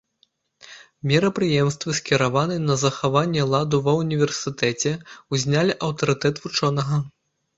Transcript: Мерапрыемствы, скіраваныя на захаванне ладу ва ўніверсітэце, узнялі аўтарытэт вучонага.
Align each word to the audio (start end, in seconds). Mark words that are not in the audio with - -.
Мерапрыемствы, 1.09 1.91
скіраваныя 1.99 2.61
на 2.69 2.77
захаванне 2.83 3.43
ладу 3.51 3.77
ва 3.87 3.93
ўніверсітэце, 4.01 4.93
узнялі 5.37 5.77
аўтарытэт 5.89 6.35
вучонага. 6.47 6.95